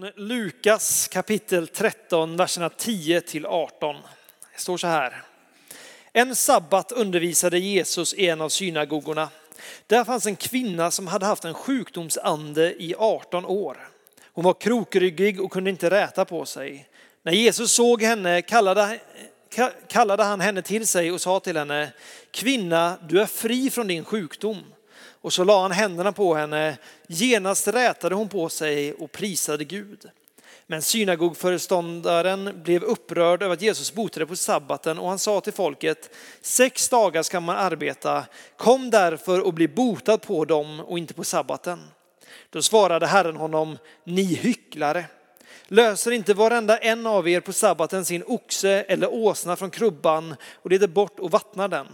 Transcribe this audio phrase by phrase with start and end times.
[0.00, 3.96] Från Lukas kapitel 13, verserna 10 till 18.
[4.54, 5.22] Det står så här.
[6.12, 9.28] En sabbat undervisade Jesus i en av synagogorna.
[9.86, 13.88] Där fanns en kvinna som hade haft en sjukdomsande i 18 år.
[14.32, 16.88] Hon var krokryggig och kunde inte räta på sig.
[17.22, 18.98] När Jesus såg henne kallade,
[19.88, 21.92] kallade han henne till sig och sa till henne,
[22.30, 24.64] kvinna, du är fri från din sjukdom.
[25.20, 26.76] Och så la han händerna på henne.
[27.06, 30.10] Genast rätade hon på sig och prisade Gud.
[30.66, 36.10] Men synagogföreståndaren blev upprörd över att Jesus botade på sabbaten och han sa till folket,
[36.40, 38.24] sex dagar ska man arbeta,
[38.56, 41.80] kom därför och bli botad på dem och inte på sabbaten.
[42.50, 45.04] Då svarade Herren honom, ni hycklare.
[45.68, 50.70] Löser inte varenda en av er på sabbaten sin oxe eller åsna från krubban och
[50.70, 51.86] leder bort och vattnar den?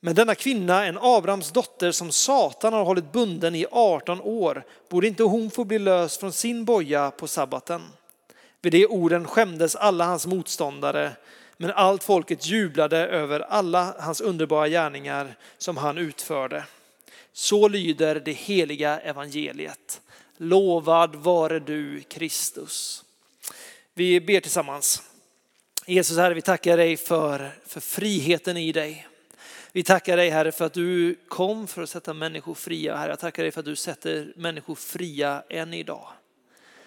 [0.00, 5.06] Men denna kvinna, en Abrahams dotter som Satan har hållit bunden i 18 år, borde
[5.06, 7.82] inte hon få bli lös från sin boja på sabbaten?
[8.62, 11.12] Vid de orden skämdes alla hans motståndare,
[11.56, 16.64] men allt folket jublade över alla hans underbara gärningar som han utförde.
[17.32, 20.00] Så lyder det heliga evangeliet.
[20.36, 23.04] Lovad vare du Kristus.
[23.94, 25.02] Vi ber tillsammans.
[25.86, 29.06] Jesus Herre, vi tackar dig för, för friheten i dig.
[29.72, 32.96] Vi tackar dig Herre för att du kom för att sätta människor fria.
[32.96, 36.08] Herre, jag tackar dig för att du sätter människor fria än idag.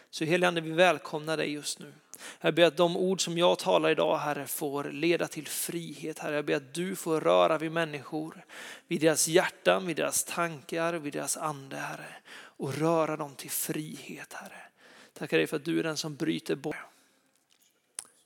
[0.10, 1.94] Så helige vi välkomnar dig just nu.
[2.42, 6.20] Jag ber att de ord som jag talar idag, Herre, får leda till frihet.
[6.20, 8.46] Herre, jag ber att du får röra vid människor,
[8.88, 12.16] vid deras hjärtan, vid deras tankar, vid deras ande, Herre.
[12.34, 14.62] Och röra dem till frihet, Herre.
[15.14, 16.76] Tackar dig för att du är den som bryter bort.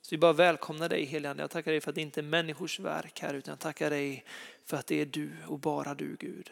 [0.06, 2.80] Så vi bara välkomnar dig helige Jag tackar dig för att det inte är människors
[2.80, 4.24] verk här utan jag tackar dig
[4.64, 6.50] för att det är du och bara du Gud.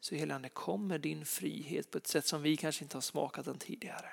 [0.00, 3.44] Så helige kom med din frihet på ett sätt som vi kanske inte har smakat
[3.44, 4.10] den tidigare.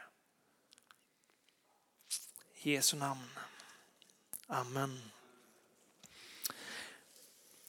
[2.62, 3.30] I Jesu namn.
[4.48, 5.02] Amen.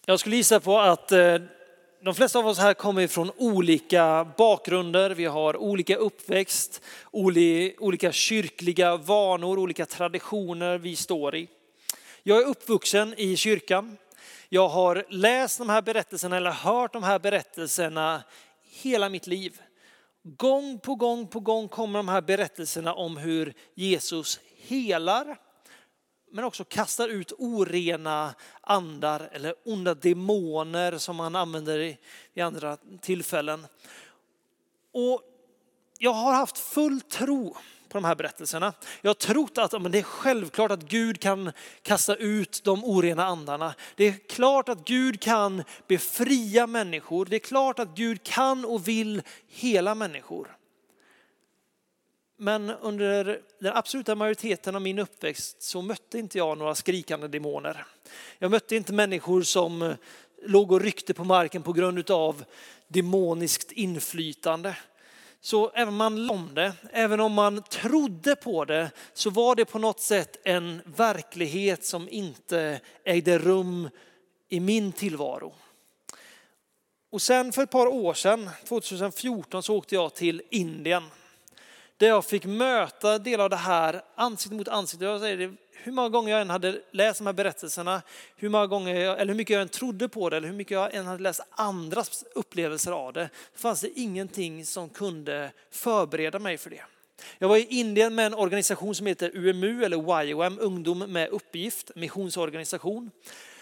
[0.05, 1.39] Jag skulle gissa på att eh,
[2.03, 8.97] de flesta av oss här kommer från olika bakgrunder, vi har olika uppväxt, olika kyrkliga
[8.97, 11.49] vanor, olika traditioner vi står i.
[12.23, 13.97] Jag är uppvuxen i kyrkan.
[14.49, 18.23] Jag har läst de här berättelserna eller hört de här berättelserna
[18.83, 19.61] hela mitt liv.
[20.23, 25.37] Gång på gång på gång kommer de här berättelserna om hur Jesus helar,
[26.31, 31.99] men också kastar ut orena andar eller onda demoner som man använder i,
[32.35, 33.67] i andra tillfällen.
[34.93, 35.23] Och
[35.99, 37.57] jag har haft full tro
[37.89, 38.73] på de här berättelserna.
[39.01, 41.53] Jag har trott att men det är självklart att Gud kan
[41.83, 43.75] kasta ut de orena andarna.
[43.97, 47.25] Det är klart att Gud kan befria människor.
[47.27, 50.57] Det är klart att Gud kan och vill hela människor.
[52.43, 57.87] Men under den absoluta majoriteten av min uppväxt så mötte inte jag några skrikande demoner.
[58.39, 59.95] Jag mötte inte människor som
[60.43, 62.45] låg och ryckte på marken på grund av
[62.89, 64.77] demoniskt inflytande.
[65.41, 69.65] Så även om man om det, även om man trodde på det, så var det
[69.65, 73.89] på något sätt en verklighet som inte ägde rum
[74.49, 75.55] i min tillvaro.
[77.11, 81.03] Och sen för ett par år sedan, 2014, så åkte jag till Indien
[82.01, 85.05] där jag fick möta delar av det här ansikte mot ansikte.
[85.05, 88.03] Jag säger det, hur många gånger jag än hade läst de här berättelserna,
[88.37, 90.75] hur, många gånger jag, eller hur mycket jag än trodde på det, eller hur mycket
[90.75, 96.39] jag än hade läst andras upplevelser av det, så fanns det ingenting som kunde förbereda
[96.39, 96.83] mig för det.
[97.39, 101.91] Jag var i Indien med en organisation som heter UMU eller YOM, Ungdom med uppgift,
[101.95, 103.11] missionsorganisation.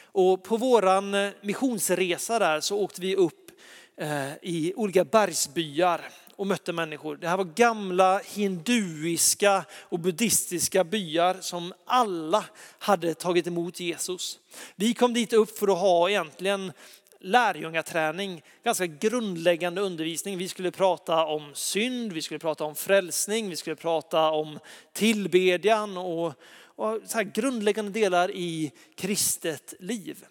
[0.04, 3.50] Och på våran eh, missionsresa där så åkte vi upp
[3.97, 6.00] eh, i olika bergsbyar
[6.38, 7.16] och mötte människor.
[7.16, 12.44] Det här var gamla hinduiska och buddhistiska byar som alla
[12.78, 14.38] hade tagit emot Jesus.
[14.77, 16.72] Vi kom dit upp för att ha egentligen
[17.21, 20.38] lärjungaträning, ganska grundläggande undervisning.
[20.38, 24.59] Vi skulle prata om synd, vi skulle prata om frälsning, vi skulle prata om
[24.92, 30.24] tillbedjan och, och så grundläggande delar i kristet liv.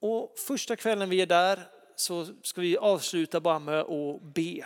[0.00, 1.60] Och första kvällen vi är där
[1.96, 4.64] så ska vi avsluta bara med att be.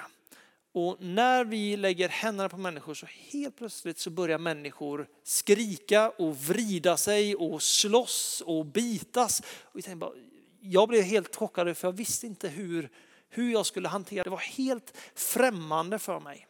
[0.78, 6.36] Och när vi lägger händerna på människor så helt plötsligt så börjar människor skrika och
[6.36, 9.42] vrida sig och slåss och bitas.
[9.62, 10.12] Och jag, bara,
[10.60, 12.90] jag blev helt chockad för jag visste inte hur,
[13.28, 14.26] hur jag skulle hantera det.
[14.26, 16.46] Det var helt främmande för mig.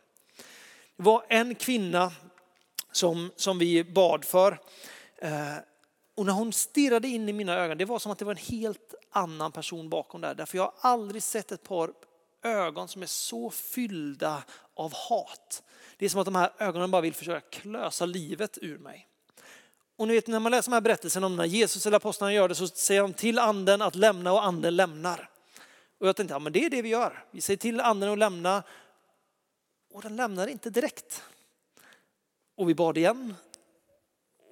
[0.96, 2.12] Det var en kvinna
[2.92, 4.58] som, som vi bad för.
[5.16, 5.56] Eh,
[6.14, 8.58] och när hon stirrade in i mina ögon, det var som att det var en
[8.58, 10.34] helt annan person bakom där.
[10.34, 11.92] Därför jag har aldrig sett ett par
[12.46, 14.42] ögon som är så fyllda
[14.74, 15.62] av hat.
[15.96, 19.08] Det är som att de här ögonen bara vill försöka klösa livet ur mig.
[19.96, 22.48] Och ni vet när man läser de här berättelserna om när Jesus eller apostlarna gör
[22.48, 25.30] det så säger de till anden att lämna och anden lämnar.
[25.98, 27.24] Och jag tänkte, ja men det är det vi gör.
[27.30, 28.62] Vi säger till anden att lämna
[29.90, 31.22] och den lämnar inte direkt.
[32.56, 33.34] Och vi bad igen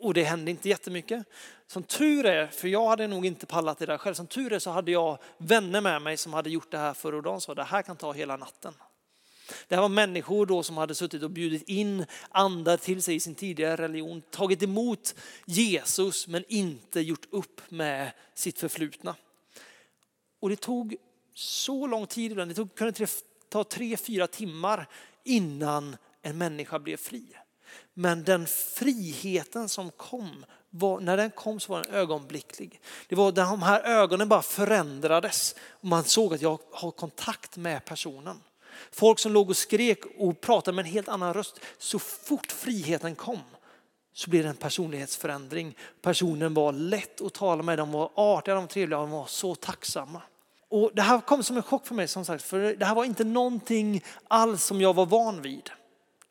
[0.04, 1.26] och det hände inte jättemycket.
[1.66, 4.58] Som tur är, för jag hade nog inte pallat det där själv, som tur är
[4.58, 7.54] så hade jag vänner med mig som hade gjort det här förr och de sa
[7.54, 8.74] det här kan ta hela natten.
[9.68, 13.20] Det här var människor då som hade suttit och bjudit in andar till sig i
[13.20, 15.14] sin tidigare religion, tagit emot
[15.46, 19.16] Jesus men inte gjort upp med sitt förflutna.
[20.40, 20.96] Och det tog
[21.34, 23.06] så lång tid ibland, det tog, kunde
[23.48, 24.88] ta tre, fyra timmar
[25.24, 27.24] innan en människa blev fri.
[27.94, 32.80] Men den friheten som kom, var, när den kom så var den ögonblicklig.
[33.08, 37.56] Det var där de här ögonen bara förändrades och man såg att jag har kontakt
[37.56, 38.40] med personen.
[38.90, 41.60] Folk som låg och skrek och pratade med en helt annan röst.
[41.78, 43.40] Så fort friheten kom
[44.12, 45.76] så blev det en personlighetsförändring.
[46.02, 49.54] Personen var lätt att tala med, de var artiga, de var trevliga, de var så
[49.54, 50.22] tacksamma.
[50.68, 53.04] Och det här kom som en chock för mig som sagt, för det här var
[53.04, 55.70] inte någonting alls som jag var van vid.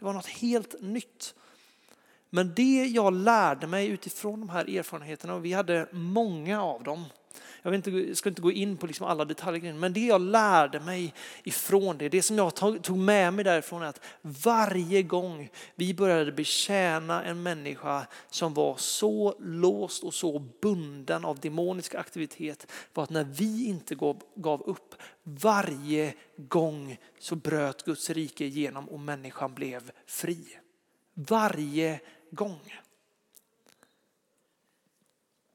[0.03, 1.35] Det var något helt nytt.
[2.29, 7.05] Men det jag lärde mig utifrån de här erfarenheterna, och vi hade många av dem,
[7.63, 10.80] jag, inte, jag ska inte gå in på liksom alla detaljer, men det jag lärde
[10.80, 11.13] mig
[11.44, 16.31] ifrån det, det som jag tog med mig därifrån är att varje gång vi började
[16.31, 23.10] betjäna en människa som var så låst och så bunden av demonisk aktivitet var att
[23.10, 29.54] när vi inte gav, gav upp, varje gång så bröt Guds rike igenom och människan
[29.54, 30.57] blev fri.
[31.13, 32.00] Varje
[32.31, 32.59] gång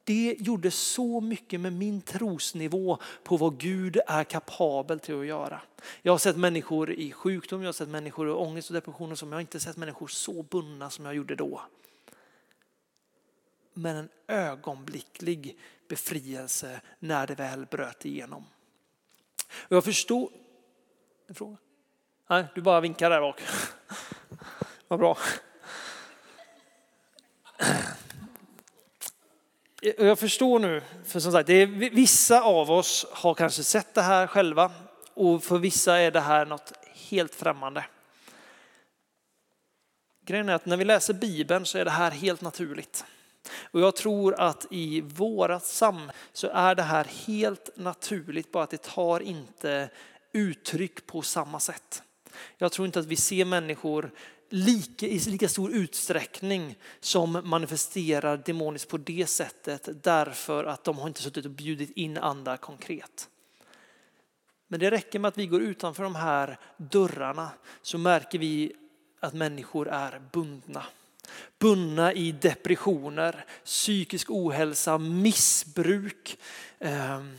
[0.08, 5.60] det gjorde så mycket med min trosnivå på vad Gud är kapabel till att göra.
[6.02, 9.32] Jag har sett människor i sjukdom, jag har sett människor i ångest och depression som
[9.32, 11.62] jag inte sett människor så bundna som jag gjorde då.
[13.75, 15.58] Men en ögonblicklig
[15.88, 18.44] befrielse när det väl bröt igenom.
[19.52, 20.31] Och jag förstår...
[21.26, 21.56] En fråga?
[22.31, 23.43] Nej, du bara vinkar där bak.
[24.88, 25.19] Vad bra.
[29.82, 33.94] Eh, jag förstår nu, för som sagt, det är, vissa av oss har kanske sett
[33.94, 34.72] det här själva
[35.14, 37.84] och för vissa är det här något helt främmande.
[40.26, 43.04] Grejen är att när vi läser Bibeln så är det här helt naturligt.
[43.70, 48.70] Och jag tror att i vårat sam så är det här helt naturligt, bara att
[48.70, 49.90] det tar inte
[50.32, 52.02] uttryck på samma sätt.
[52.56, 54.10] Jag tror inte att vi ser människor
[54.48, 61.08] lika, i lika stor utsträckning som manifesterar demoniskt på det sättet därför att de har
[61.08, 63.28] inte suttit och bjudit in andra konkret.
[64.68, 67.50] Men det räcker med att vi går utanför de här dörrarna
[67.82, 68.72] så märker vi
[69.20, 70.84] att människor är bundna.
[71.58, 76.38] Bundna i depressioner, psykisk ohälsa, missbruk,
[76.78, 77.36] ehm,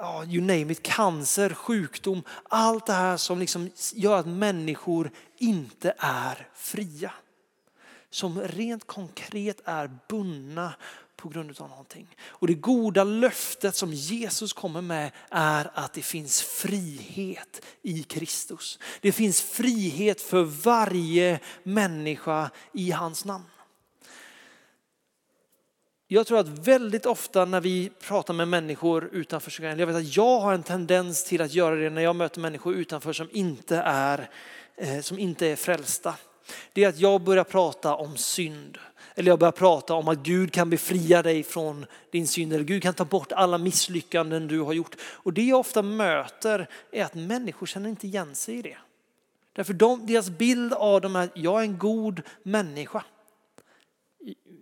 [0.00, 5.94] eh, you name it, cancer, sjukdom, allt det här som liksom gör att människor inte
[5.98, 7.12] är fria.
[8.10, 10.74] Som rent konkret är bundna
[11.16, 12.06] på grund av någonting.
[12.26, 18.78] Och det goda löftet som Jesus kommer med är att det finns frihet i Kristus.
[19.00, 23.44] Det finns frihet för varje människa i hans namn.
[26.10, 30.16] Jag tror att väldigt ofta när vi pratar med människor utanför kyrkan, jag vet att
[30.16, 33.76] jag har en tendens till att göra det när jag möter människor utanför som inte
[33.76, 34.30] är,
[34.76, 36.14] eh, som inte är frälsta.
[36.72, 38.78] Det är att jag börjar prata om synd.
[39.14, 42.52] Eller jag börjar prata om att Gud kan befria dig från din synd.
[42.52, 44.96] Eller Gud kan ta bort alla misslyckanden du har gjort.
[45.00, 48.78] Och det jag ofta möter är att människor känner inte igen sig i det.
[49.52, 53.04] Därför de, deras bild av dem är att jag är en god människa.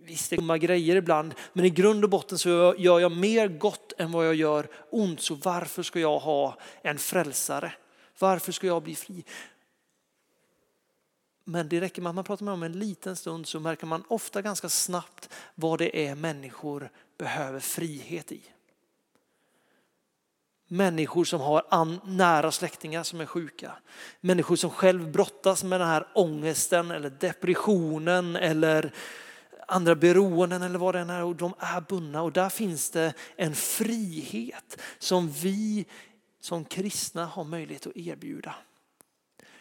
[0.07, 3.47] Visst, det är dumma grejer ibland, men i grund och botten så gör jag mer
[3.47, 5.21] gott än vad jag gör ont.
[5.21, 7.73] Så varför ska jag ha en frälsare?
[8.19, 9.23] Varför ska jag bli fri?
[11.43, 14.03] Men det räcker med att man pratar med dem en liten stund så märker man
[14.07, 18.41] ofta ganska snabbt vad det är människor behöver frihet i.
[20.67, 23.71] Människor som har nära släktingar som är sjuka.
[24.21, 28.93] Människor som själv brottas med den här ångesten eller depressionen eller
[29.67, 33.13] andra beroenden eller vad det än är och de är bundna och där finns det
[33.35, 35.85] en frihet som vi
[36.39, 38.55] som kristna har möjlighet att erbjuda.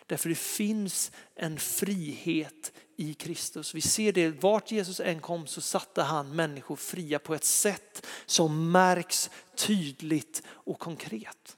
[0.06, 3.75] Därför det finns en frihet i Kristus.
[3.75, 8.06] Vi ser det, vart Jesus än kom så satte han människor fria på ett sätt
[8.26, 11.56] som märks tydligt och konkret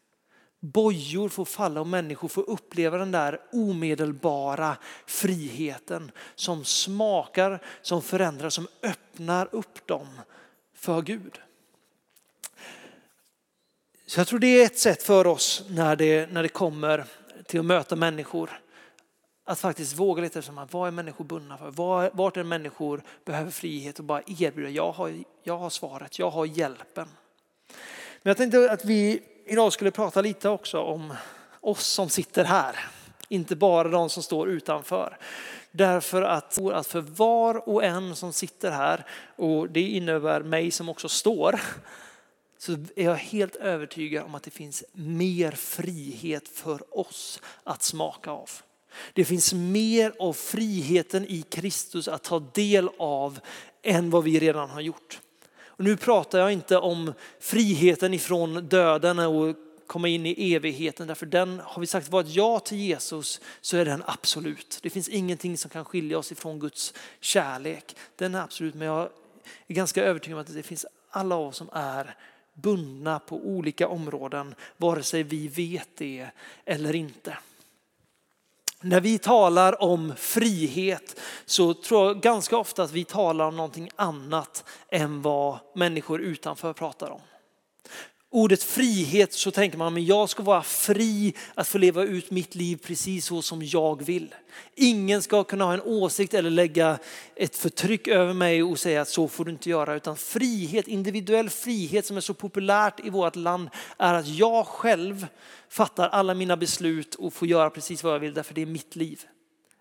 [0.61, 8.51] bojor får falla och människor får uppleva den där omedelbara friheten som smakar, som förändrar,
[8.51, 10.21] som öppnar upp dem
[10.75, 11.41] för Gud.
[14.07, 17.05] Så jag tror det är ett sätt för oss när det, när det kommer
[17.47, 18.61] till att möta människor.
[19.45, 21.71] Att faktiskt våga leta efter vad är människor bundna för?
[22.17, 26.47] Vart är människor behöver frihet och bara erbjuda, jag har, jag har svaret, jag har
[26.47, 27.09] hjälpen.
[28.23, 31.15] Men jag tänkte att vi idag skulle prata lite också om
[31.61, 32.77] oss som sitter här.
[33.29, 35.19] Inte bara de som står utanför.
[35.71, 40.89] Därför att, att för var och en som sitter här, och det innebär mig som
[40.89, 41.61] också står,
[42.59, 48.31] så är jag helt övertygad om att det finns mer frihet för oss att smaka
[48.31, 48.51] av.
[49.13, 53.41] Det finns mer av friheten i Kristus att ta del av
[53.83, 55.21] än vad vi redan har gjort.
[55.79, 59.57] Och nu pratar jag inte om friheten ifrån döden och
[59.87, 61.07] komma in i evigheten.
[61.07, 64.79] Därför den, har vi sagt var ett ja till Jesus så är den absolut.
[64.83, 67.97] Det finns ingenting som kan skilja oss ifrån Guds kärlek.
[68.17, 69.09] Den är absolut, men jag
[69.67, 72.17] är ganska övertygad om att det finns alla oss som är
[72.55, 76.29] bundna på olika områden, vare sig vi vet det
[76.65, 77.39] eller inte.
[78.81, 83.91] När vi talar om frihet så tror jag ganska ofta att vi talar om någonting
[83.97, 87.21] annat än vad människor utanför pratar om.
[88.39, 92.55] Ordet frihet så tänker man, men jag ska vara fri att få leva ut mitt
[92.55, 94.35] liv precis så som jag vill.
[94.75, 96.99] Ingen ska kunna ha en åsikt eller lägga
[97.35, 99.95] ett förtryck över mig och säga att så får du inte göra.
[99.95, 103.69] Utan frihet, individuell frihet som är så populärt i vårt land
[103.99, 105.27] är att jag själv
[105.69, 108.97] fattar alla mina beslut och får göra precis vad jag vill därför det är mitt
[108.97, 109.21] liv.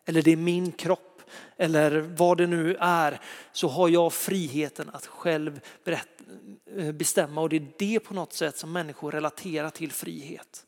[0.06, 1.07] Eller det är min kropp
[1.58, 5.60] eller vad det nu är så har jag friheten att själv
[6.78, 10.64] eh, bestämma och det är det på något sätt som människor relaterar till frihet.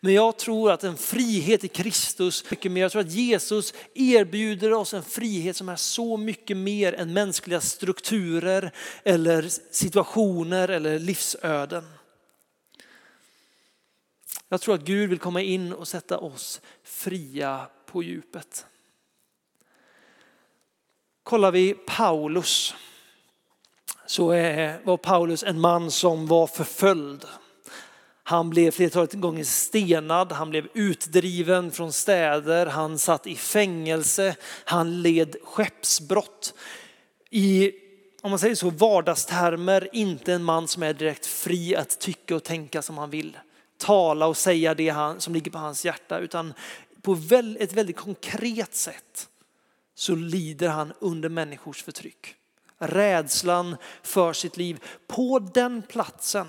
[0.00, 4.72] Men jag tror att en frihet i Kristus, mycket mer, jag tror att Jesus erbjuder
[4.72, 8.72] oss en frihet som är så mycket mer än mänskliga strukturer
[9.04, 11.84] eller situationer eller livsöden.
[14.48, 18.66] Jag tror att Gud vill komma in och sätta oss fria på djupet.
[21.24, 22.74] Kollar vi Paulus
[24.06, 24.26] så
[24.84, 27.24] var Paulus en man som var förföljd.
[28.22, 35.02] Han blev flertalet gånger stenad, han blev utdriven från städer, han satt i fängelse, han
[35.02, 36.54] led skeppsbrott.
[37.30, 37.72] I,
[38.22, 42.44] om man säger så, vardagstermer inte en man som är direkt fri att tycka och
[42.44, 43.38] tänka som han vill.
[43.78, 46.54] Tala och säga det han, som ligger på hans hjärta, utan
[47.02, 47.12] på
[47.58, 49.28] ett väldigt konkret sätt
[49.94, 52.34] så lider han under människors förtryck.
[52.78, 54.84] Rädslan för sitt liv.
[55.06, 56.46] På den platsen,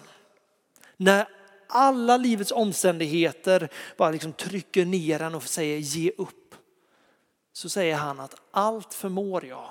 [0.97, 1.27] när
[1.67, 6.55] alla livets omständigheter bara liksom trycker ner en och säger ge upp.
[7.53, 9.69] Så säger han att allt förmår jag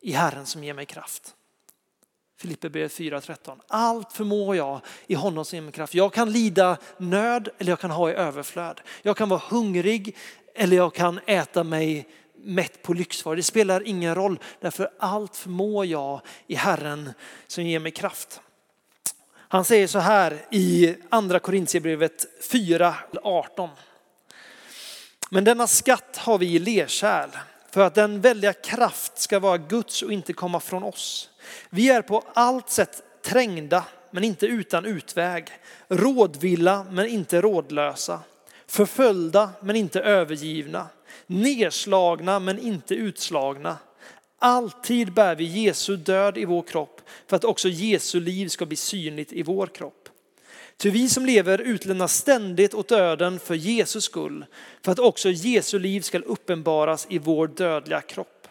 [0.00, 1.34] i Herren som ger mig kraft.
[2.38, 3.60] Filipperbrevet 4.13.
[3.68, 5.94] Allt förmår jag i honom som ger mig kraft.
[5.94, 8.80] Jag kan lida nöd eller jag kan ha i överflöd.
[9.02, 10.16] Jag kan vara hungrig
[10.54, 12.08] eller jag kan äta mig
[12.38, 13.36] mätt på lyxvaror.
[13.36, 17.12] Det spelar ingen roll därför allt förmår jag i Herren
[17.46, 18.40] som ger mig kraft.
[19.50, 23.68] Han säger så här i andra Korintierbrevet 4.18.
[25.30, 27.30] Men denna skatt har vi i lerkärl
[27.70, 31.30] för att den väldiga kraft ska vara Guds och inte komma från oss.
[31.70, 35.48] Vi är på allt sätt trängda men inte utan utväg,
[35.88, 38.20] rådvilla men inte rådlösa,
[38.66, 40.86] förföljda men inte övergivna,
[41.26, 43.76] nedslagna men inte utslagna.
[44.38, 48.76] Alltid bär vi Jesu död i vår kropp för att också Jesu liv ska bli
[48.76, 50.08] synligt i vår kropp.
[50.76, 54.46] Ty vi som lever utlämnas ständigt åt döden för Jesus skull,
[54.82, 58.48] för att också Jesu liv ska uppenbaras i vår dödliga kropp.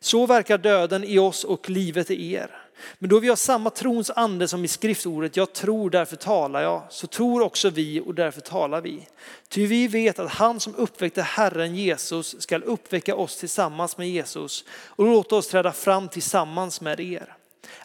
[0.00, 2.67] Så verkar döden i oss och livet i er.
[2.98, 6.82] Men då vi har samma trons ande som i skriftordet, jag tror därför talar jag,
[6.90, 9.08] så tror också vi och därför talar vi.
[9.48, 14.64] Ty vi vet att han som uppväckte Herren Jesus skall uppväcka oss tillsammans med Jesus
[14.86, 17.34] och låta oss träda fram tillsammans med er.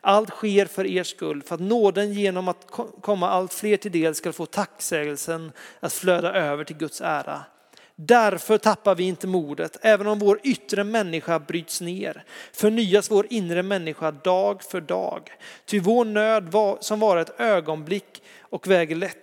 [0.01, 2.71] Allt sker för er skull, för att nåden genom att
[3.01, 7.41] komma allt fler till del ska få tacksägelsen att flöda över till Guds ära.
[7.95, 12.23] Därför tappar vi inte modet, även om vår yttre människa bryts ner.
[12.53, 15.31] Förnyas vår inre människa dag för dag.
[15.65, 19.17] Ty vår nöd som var ett ögonblick och väger lätt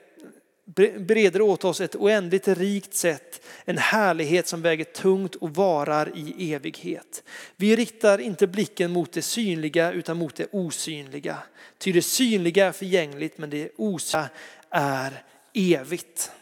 [0.98, 6.52] bereder åt oss ett oändligt rikt sätt, en härlighet som väger tungt och varar i
[6.52, 7.22] evighet.
[7.56, 11.36] Vi riktar inte blicken mot det synliga utan mot det osynliga.
[11.78, 14.30] Ty det synliga är förgängligt men det osynliga
[14.70, 15.22] är
[15.54, 16.32] evigt.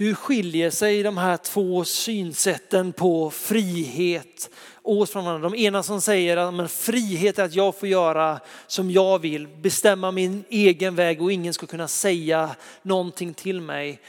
[0.00, 4.50] Hur skiljer sig de här två synsätten på frihet
[4.82, 5.48] åt från varandra?
[5.48, 10.10] De ena som säger att frihet är att jag får göra som jag vill, bestämma
[10.10, 14.00] min egen väg och ingen ska kunna säga någonting till mig.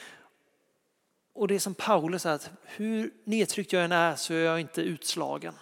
[1.35, 4.59] Och det är som Paulus säger, att hur nedtryckt jag än är så är jag
[4.59, 5.53] inte utslagen.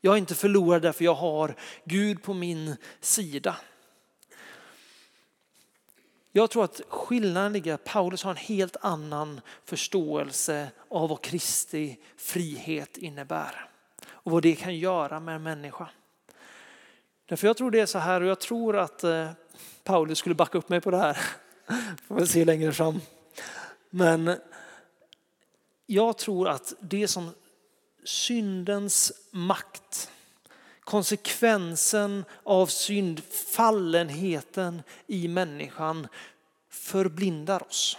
[0.00, 3.56] Jag är inte förlorad därför jag har Gud på min sida.
[6.36, 11.98] Jag tror att skillnaden ligger att Paulus har en helt annan förståelse av vad Kristi
[12.16, 13.68] frihet innebär
[14.08, 15.88] och vad det kan göra med en människa.
[17.26, 19.30] Därför jag tror det är så här och jag tror att eh,
[19.84, 21.18] Paulus skulle backa upp mig på det här.
[22.06, 23.00] Får vi se längre fram.
[23.90, 24.36] Men
[25.86, 27.30] jag tror att det som
[28.04, 30.10] syndens makt,
[30.86, 33.22] konsekvensen av synd,
[33.54, 36.08] fallenheten i människan
[36.70, 37.98] förblindar oss.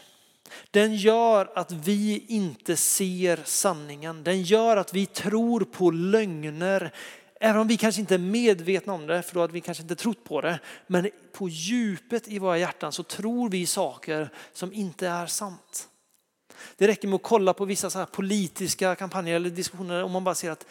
[0.72, 4.24] Den gör att vi inte ser sanningen.
[4.24, 6.94] Den gör att vi tror på lögner.
[7.40, 9.96] Även om vi kanske inte är medvetna om det, för då hade vi kanske inte
[9.96, 10.60] trott på det.
[10.88, 15.90] Men på djupet i våra hjärtan så tror vi saker som inte är sant.
[16.78, 20.36] Det räcker med att kolla på vissa så politiska kampanjer eller diskussioner om man bara
[20.36, 20.66] ser att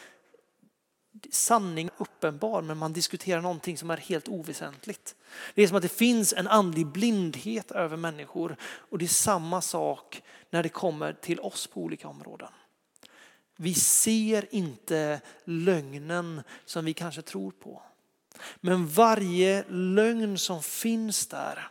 [1.30, 5.14] sanning är uppenbar men man diskuterar någonting som är helt oväsentligt.
[5.54, 9.60] Det är som att det finns en andlig blindhet över människor och det är samma
[9.60, 12.48] sak när det kommer till oss på olika områden.
[13.56, 17.82] Vi ser inte lögnen som vi kanske tror på.
[18.56, 21.68] Men varje lögn som finns där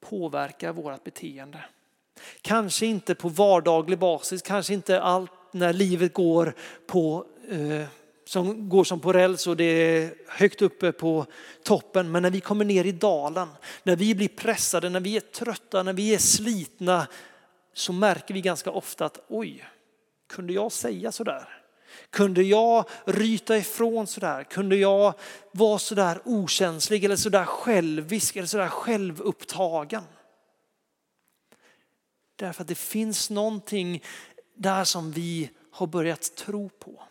[0.00, 1.64] påverkar vårt beteende.
[2.40, 6.54] Kanske inte på vardaglig basis, kanske inte allt när livet går
[6.86, 7.86] på Eh,
[8.24, 11.26] som går som på räls och det är högt uppe på
[11.62, 12.12] toppen.
[12.12, 13.48] Men när vi kommer ner i dalen,
[13.82, 17.06] när vi blir pressade, när vi är trötta, när vi är slitna
[17.74, 19.68] så märker vi ganska ofta att oj,
[20.28, 21.58] kunde jag säga sådär?
[22.10, 24.44] Kunde jag ryta ifrån sådär?
[24.44, 25.14] Kunde jag
[25.52, 30.04] vara sådär okänslig eller sådär självisk eller sådär självupptagen?
[32.36, 34.02] Därför att det finns någonting
[34.54, 37.02] där som vi har börjat tro på.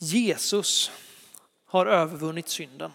[0.00, 0.90] Jesus
[1.66, 2.92] har övervunnit synden.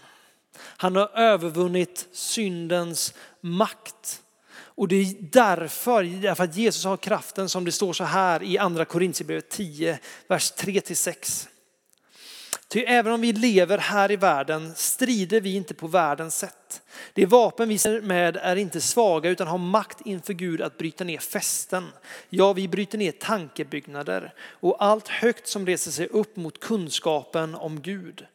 [0.58, 4.22] Han har övervunnit syndens makt.
[4.58, 8.58] Och det är därför, därför att Jesus har kraften som det står så här i
[8.58, 11.48] andra Korintierbrevet 10, vers 3-6.
[12.68, 16.82] Ty även om vi lever här i världen strider vi inte på världens sätt.
[17.14, 21.04] De vapen vi ser med är inte svaga utan har makt inför Gud att bryta
[21.04, 21.88] ner fästen.
[22.30, 27.82] Ja, vi bryter ner tankebyggnader och allt högt som reser sig upp mot kunskapen om
[27.82, 28.26] Gud.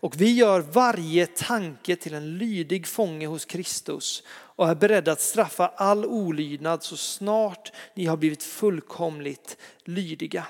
[0.00, 5.20] Och vi gör varje tanke till en lydig fånge hos Kristus och är beredda att
[5.20, 10.46] straffa all olydnad så snart ni har blivit fullkomligt lydiga.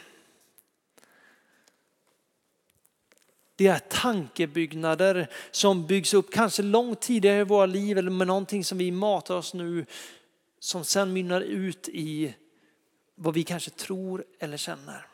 [3.58, 8.64] Det är tankebyggnader som byggs upp kanske långt tidigare i våra liv eller med någonting
[8.64, 9.86] som vi matar oss nu
[10.60, 12.34] som sen mynnar ut i
[13.14, 15.06] vad vi kanske tror eller känner.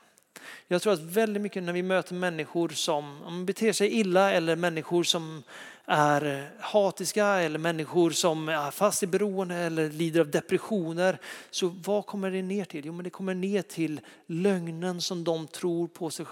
[0.68, 5.02] Jag tror att väldigt mycket när vi möter människor som beter sig illa eller människor
[5.02, 5.42] som
[5.85, 11.18] är hatiska eller människor som är fast i beroende eller lider av depressioner.
[11.50, 12.87] Så vad kommer det ner till?
[12.87, 16.26] Jo, men det kommer ner till lögnen som de tror på sig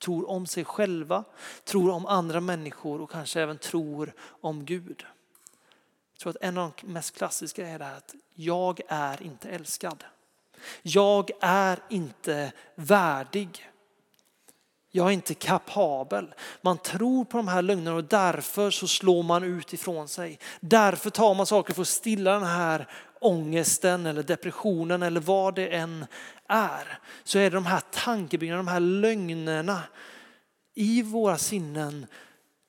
[0.00, 1.24] tror om sig själva,
[1.64, 5.06] tror om andra människor och kanske även tror om Gud.
[6.12, 9.48] Jag tror att en av de mest klassiska är det här att jag är inte
[9.48, 10.04] älskad.
[10.82, 13.70] Jag är inte värdig.
[14.90, 16.34] Jag är inte kapabel.
[16.60, 20.38] Man tror på de här lögnerna och därför så slår man ut ifrån sig.
[20.60, 22.88] Därför tar man saker för att stilla den här
[23.20, 26.06] ångesten eller depressionen eller vad det än
[26.48, 26.98] är.
[27.24, 29.82] Så är det de här tankebyggnaderna, de här lögnerna
[30.74, 32.06] i våra sinnen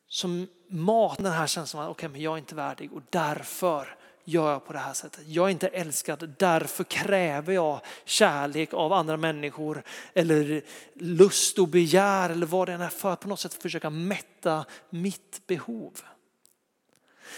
[0.07, 4.51] som matar den här känslan att okay, men jag är inte värdig och därför gör
[4.51, 5.27] jag på det här sättet.
[5.27, 9.83] Jag är inte älskad, därför kräver jag kärlek av andra människor
[10.13, 10.61] eller
[10.93, 14.65] lust och begär eller vad det än är för att på något sätt försöka mätta
[14.89, 16.01] mitt behov.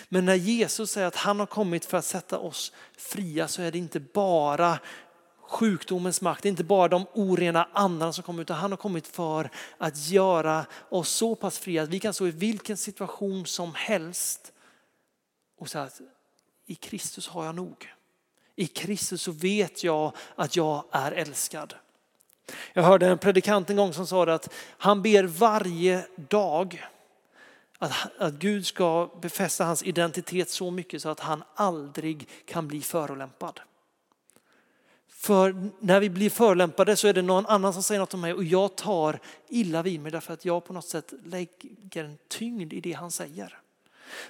[0.09, 3.71] Men när Jesus säger att han har kommit för att sätta oss fria så är
[3.71, 4.79] det inte bara
[5.41, 9.07] sjukdomens makt, det är inte bara de orena andarna som kommer utan han har kommit
[9.07, 13.73] för att göra oss så pass fria att vi kan stå i vilken situation som
[13.75, 14.53] helst
[15.57, 16.01] och säga att
[16.65, 17.93] i Kristus har jag nog.
[18.55, 21.73] I Kristus så vet jag att jag är älskad.
[22.73, 26.83] Jag hörde en predikant en gång som sa att han ber varje dag
[27.83, 32.81] att, att Gud ska befästa hans identitet så mycket så att han aldrig kan bli
[32.81, 33.59] förolämpad.
[35.09, 38.33] För när vi blir förolämpade så är det någon annan som säger något om mig
[38.33, 39.19] och jag tar
[39.49, 43.11] illa vid mig därför att jag på något sätt lägger en tyngd i det han
[43.11, 43.59] säger.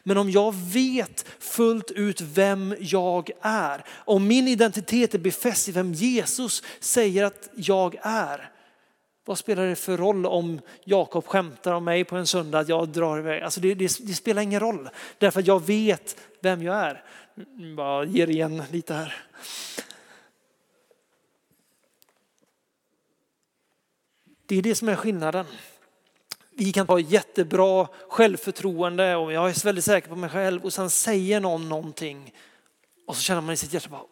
[0.04, 5.72] Men om jag vet fullt ut vem jag är, om min identitet är befäst i
[5.72, 8.52] vem Jesus säger att jag är,
[9.26, 12.90] vad spelar det för roll om Jakob skämtar om mig på en söndag att jag
[12.90, 13.44] drar iväg?
[13.44, 17.04] Alltså det, det, det spelar ingen roll därför att jag vet vem jag är.
[17.76, 19.24] Bara ger igen lite här.
[24.46, 25.46] Det är det som är skillnaden.
[26.52, 30.90] Vi kan ha jättebra självförtroende och jag är väldigt säker på mig själv och sen
[30.90, 32.34] säger någon någonting
[33.08, 34.06] och så känner man i sitt hjärta bara,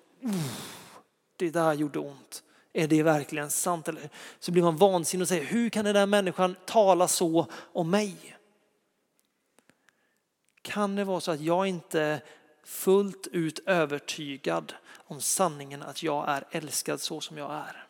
[1.37, 2.43] det där gjorde ont.
[2.73, 3.87] Är det verkligen sant?
[3.87, 7.89] Eller så blir man vansinnig och säger, hur kan den där människan tala så om
[7.89, 8.37] mig?
[10.61, 12.21] Kan det vara så att jag inte
[12.63, 17.87] fullt ut övertygad om sanningen att jag är älskad så som jag är?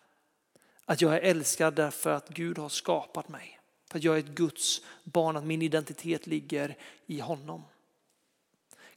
[0.85, 3.59] Att jag är älskad därför att Gud har skapat mig.
[3.91, 7.63] För att jag är ett Guds barn, att min identitet ligger i honom.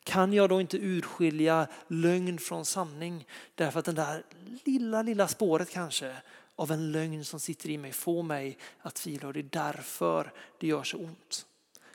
[0.04, 4.22] Kan jag då inte urskilja lögn från sanning därför att den där
[4.64, 6.16] lilla, lilla spåret kanske
[6.56, 10.32] av en lögn som sitter i mig får mig att tvivla och det är därför
[10.58, 11.46] det gör så ont.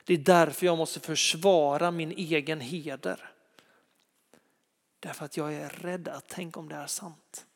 [0.04, 3.30] Det är därför jag måste försvara min egen heder.
[5.00, 7.46] Därför att jag är rädd att tänka om det är sant.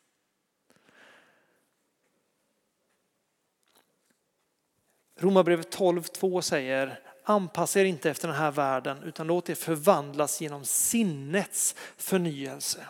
[5.17, 10.65] Romarbrevet 12.2 säger anpassa er inte efter den här världen utan låt er förvandlas genom
[10.65, 12.85] sinnets förnyelse.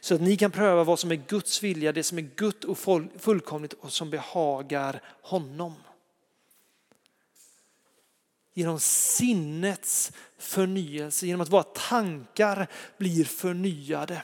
[0.00, 2.78] Så att ni kan pröva vad som är Guds vilja, det som är Gud och
[3.18, 5.74] fullkomligt och som behagar honom.
[8.54, 12.66] Genom sinnets förnyelse, genom att våra tankar
[12.98, 14.22] blir förnyade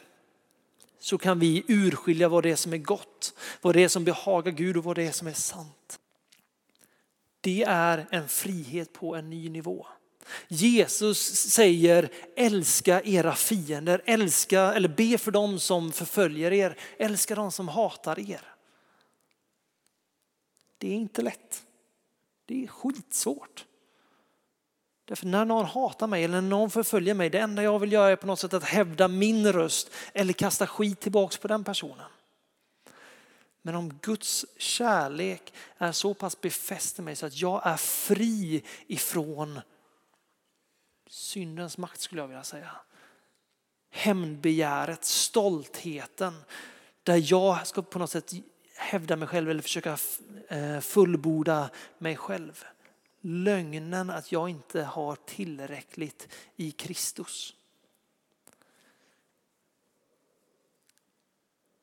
[0.98, 4.52] så kan vi urskilja vad det är som är gott, vad det är som behagar
[4.52, 5.98] Gud och vad det är som är sant.
[7.42, 9.87] Det är en frihet på en ny nivå.
[10.48, 17.52] Jesus säger älska era fiender, älska eller be för dem som förföljer er, älska dem
[17.52, 18.40] som hatar er.
[20.78, 21.62] Det är inte lätt.
[22.46, 23.64] Det är skitsvårt.
[25.05, 28.11] Därför när någon hatar mig eller när någon förföljer mig, det enda jag vill göra
[28.11, 32.07] är på något sätt att hävda min röst eller kasta skit tillbaks på den personen.
[33.62, 38.64] Men om Guds kärlek är så pass befäst i mig så att jag är fri
[38.87, 39.61] ifrån
[41.07, 42.70] syndens makt skulle jag vilja säga.
[43.90, 46.44] Hämndbegäret, stoltheten,
[47.03, 48.33] där jag ska på något sätt
[48.77, 49.98] hävda mig själv eller försöka
[50.48, 52.64] eh, fullborda mig själv.
[53.20, 57.55] Lögnen att jag inte har tillräckligt i Kristus.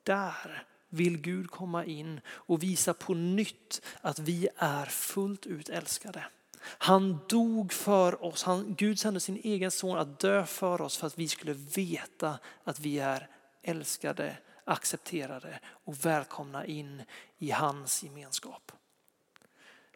[0.04, 6.26] Där vill Gud komma in och visa på nytt att vi är fullt ut älskade.
[6.62, 11.08] Han dog för oss, han, Gud sände sin egen son att dö för oss för
[11.08, 13.28] att vi skulle veta att vi är
[13.62, 17.02] älskade, accepterade och välkomna in
[17.38, 18.72] i hans gemenskap.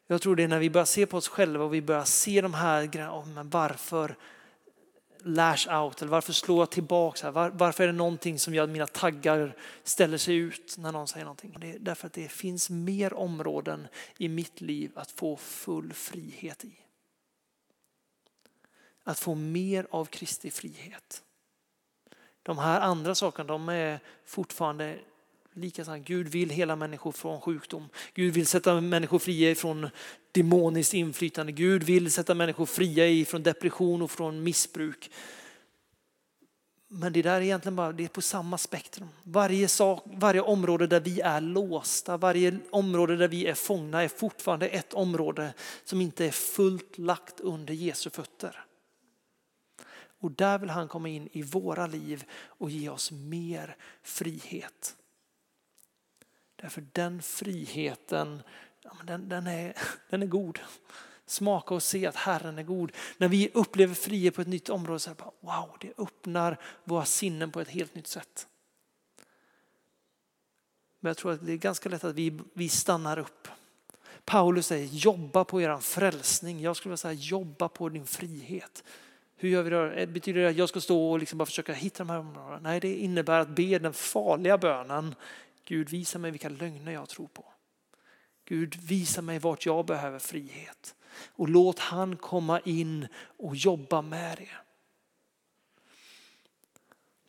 [0.07, 2.41] Jag tror det är när vi börjar se på oss själva och vi börjar se
[2.41, 4.15] de här grejerna, oh, men varför
[5.23, 7.31] lash out eller varför slår jag tillbaka?
[7.31, 11.07] Var, varför är det någonting som gör att mina taggar ställer sig ut när någon
[11.07, 11.57] säger någonting?
[11.59, 16.65] Det är därför att det finns mer områden i mitt liv att få full frihet
[16.65, 16.79] i.
[19.03, 21.23] Att få mer av Kristi frihet.
[22.43, 24.99] De här andra sakerna de är fortfarande
[25.53, 27.89] Likaså, Gud vill hela människor från sjukdom.
[28.13, 29.89] Gud vill sätta människor fria från
[30.31, 31.51] demoniskt inflytande.
[31.51, 35.11] Gud vill sätta människor fria från depression och från missbruk.
[36.87, 39.07] Men det där är egentligen bara det är på samma spektrum.
[39.23, 44.07] Varje, sak, varje område där vi är låsta, varje område där vi är fångna är
[44.07, 48.65] fortfarande ett område som inte är fullt lagt under Jesu fötter.
[50.19, 54.95] Och där vill han komma in i våra liv och ge oss mer frihet.
[56.63, 58.41] Därför den friheten,
[59.03, 59.77] den, den, är,
[60.09, 60.59] den är god.
[61.25, 62.91] Smaka och se att Herren är god.
[63.17, 66.57] När vi upplever frihet på ett nytt område så är det bara, wow, det öppnar
[66.83, 68.47] våra sinnen på ett helt nytt sätt.
[70.99, 73.47] Men jag tror att det är ganska lätt att vi, vi stannar upp.
[74.25, 76.61] Paulus säger jobba på er frälsning.
[76.61, 78.83] Jag skulle vilja säga jobba på din frihet.
[79.35, 79.91] Hur gör vi det?
[79.93, 82.59] Eh, betyder det att jag ska stå och liksom bara försöka hitta de här områdena?
[82.59, 85.15] Nej, det innebär att be den farliga bönen
[85.73, 87.45] Gud visa mig vilka lögner jag tror på.
[88.45, 90.95] Gud, visa mig vart jag behöver frihet.
[91.27, 94.49] Och låt han komma in och jobba med det.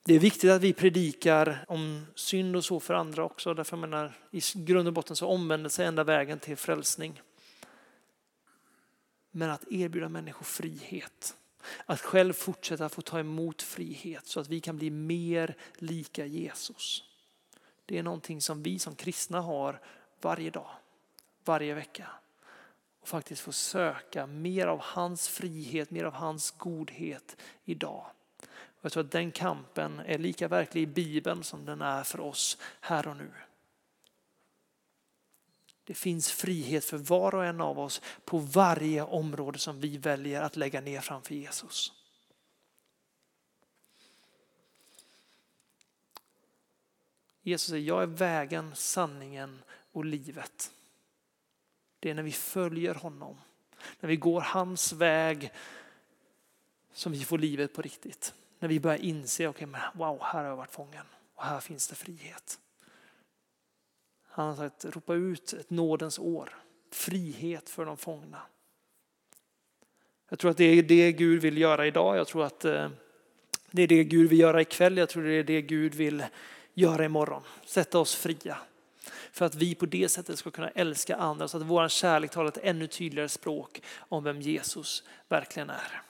[0.03, 3.55] Det är viktigt att vi predikar om synd och så för andra också.
[3.55, 7.23] Därför menar, i grund och botten så omvändelse är enda vägen till frälsning.
[9.31, 11.37] Men att erbjuda människor frihet.
[11.87, 17.05] Att själv fortsätta få ta emot frihet så att vi kan bli mer lika Jesus.
[17.87, 19.81] Det är någonting som vi som kristna har
[20.21, 20.71] varje dag,
[21.45, 22.11] varje vecka.
[23.01, 28.07] Och faktiskt få söka mer av hans frihet, mer av hans godhet idag.
[28.85, 32.21] Och jag tror att den kampen är lika verklig i Bibeln som den är för
[32.21, 33.31] oss här och nu.
[35.85, 40.43] Det finns frihet för var och en av oss på varje område som vi väljer
[40.43, 41.93] att lägga ner framför Jesus.
[47.47, 50.73] Jesus säger, jag är vägen, sanningen och livet.
[52.01, 53.37] Det är när vi följer honom,
[54.01, 55.53] när vi går hans väg
[56.93, 58.35] som vi får livet på riktigt.
[58.59, 61.89] När vi börjar inse, okay, men wow, här har jag varit fången och här finns
[61.89, 62.59] det frihet.
[64.23, 66.57] Han har sagt, ropa ut ett nådens år,
[66.93, 68.43] frihet för de fångna.
[70.29, 72.17] Jag tror att det är det Gud vill göra idag.
[72.17, 72.89] Jag tror att eh,
[73.71, 74.97] det är det Gud vill göra ikväll.
[74.97, 76.25] Jag tror det är det Gud vill
[76.75, 77.43] göra imorgon.
[77.67, 78.59] Sätta oss fria.
[79.33, 82.49] För att vi på det sättet ska kunna älska andra så att vår kärlek talar
[82.49, 86.03] ett ännu tydligare språk om vem Jesus verkligen är.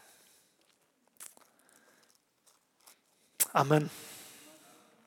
[3.52, 3.88] Amen.